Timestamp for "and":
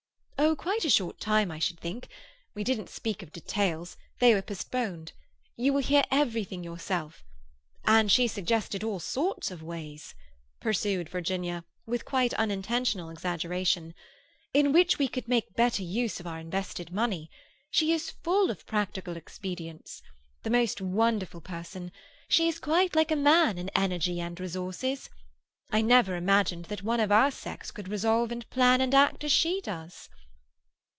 7.85-8.11, 24.19-24.37, 28.31-28.49, 28.81-28.95